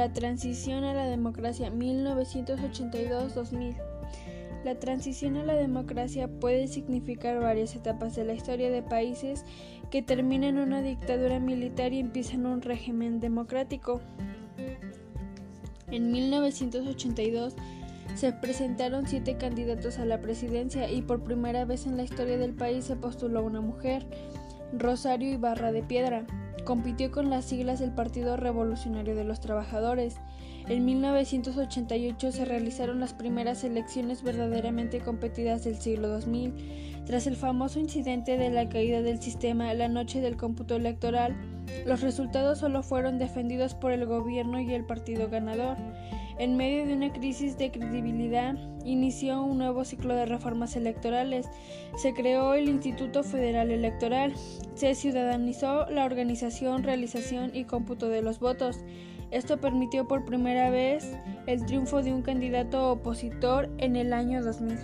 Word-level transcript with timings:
La 0.00 0.12
transición 0.14 0.84
a 0.84 0.94
la 0.94 1.04
democracia 1.04 1.70
1982-2000. 1.70 3.76
La 4.64 4.76
transición 4.76 5.36
a 5.36 5.44
la 5.44 5.52
democracia 5.52 6.26
puede 6.26 6.68
significar 6.68 7.38
varias 7.38 7.76
etapas 7.76 8.16
de 8.16 8.24
la 8.24 8.32
historia 8.32 8.70
de 8.70 8.80
países 8.80 9.44
que 9.90 10.00
terminan 10.00 10.56
una 10.56 10.80
dictadura 10.80 11.38
militar 11.38 11.92
y 11.92 11.98
empiezan 11.98 12.46
un 12.46 12.62
régimen 12.62 13.20
democrático. 13.20 14.00
En 15.90 16.10
1982 16.10 17.54
se 18.14 18.32
presentaron 18.32 19.06
siete 19.06 19.36
candidatos 19.36 19.98
a 19.98 20.06
la 20.06 20.22
presidencia 20.22 20.90
y 20.90 21.02
por 21.02 21.22
primera 21.22 21.66
vez 21.66 21.84
en 21.84 21.98
la 21.98 22.04
historia 22.04 22.38
del 22.38 22.54
país 22.54 22.86
se 22.86 22.96
postuló 22.96 23.44
una 23.44 23.60
mujer, 23.60 24.06
Rosario 24.72 25.30
Ibarra 25.30 25.72
de 25.72 25.82
Piedra. 25.82 26.24
Compitió 26.70 27.10
con 27.10 27.30
las 27.30 27.46
siglas 27.46 27.80
del 27.80 27.90
Partido 27.90 28.36
Revolucionario 28.36 29.16
de 29.16 29.24
los 29.24 29.40
Trabajadores. 29.40 30.18
En 30.68 30.84
1988 30.84 32.30
se 32.30 32.44
realizaron 32.44 33.00
las 33.00 33.12
primeras 33.12 33.64
elecciones 33.64 34.22
verdaderamente 34.22 35.00
competidas 35.00 35.64
del 35.64 35.80
siglo 35.80 36.06
2000. 36.06 37.02
Tras 37.06 37.26
el 37.26 37.34
famoso 37.34 37.80
incidente 37.80 38.38
de 38.38 38.50
la 38.50 38.68
caída 38.68 39.02
del 39.02 39.20
sistema 39.20 39.74
la 39.74 39.88
noche 39.88 40.20
del 40.20 40.36
cómputo 40.36 40.76
electoral, 40.76 41.34
los 41.86 42.00
resultados 42.00 42.58
solo 42.58 42.82
fueron 42.82 43.18
defendidos 43.18 43.74
por 43.74 43.92
el 43.92 44.06
gobierno 44.06 44.60
y 44.60 44.72
el 44.72 44.84
partido 44.84 45.28
ganador. 45.28 45.76
En 46.38 46.56
medio 46.56 46.86
de 46.86 46.94
una 46.94 47.12
crisis 47.12 47.58
de 47.58 47.70
credibilidad, 47.70 48.54
inició 48.84 49.42
un 49.42 49.58
nuevo 49.58 49.84
ciclo 49.84 50.14
de 50.14 50.24
reformas 50.24 50.74
electorales. 50.74 51.46
Se 51.96 52.14
creó 52.14 52.54
el 52.54 52.68
Instituto 52.68 53.22
Federal 53.22 53.70
Electoral. 53.70 54.32
Se 54.74 54.94
ciudadanizó 54.94 55.84
la 55.90 56.06
organización, 56.06 56.82
realización 56.82 57.50
y 57.54 57.64
cómputo 57.64 58.08
de 58.08 58.22
los 58.22 58.40
votos. 58.40 58.78
Esto 59.30 59.60
permitió 59.60 60.08
por 60.08 60.24
primera 60.24 60.70
vez 60.70 61.14
el 61.46 61.64
triunfo 61.66 62.02
de 62.02 62.12
un 62.12 62.22
candidato 62.22 62.90
opositor 62.90 63.70
en 63.78 63.96
el 63.96 64.12
año 64.12 64.42
2000. 64.42 64.78